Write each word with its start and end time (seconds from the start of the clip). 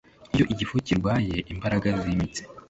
iyo 0.35 0.45
igifu 0.53 0.75
kirwaye 0.85 1.35
imbaraga 1.53 1.87
zimitsi 2.01 2.41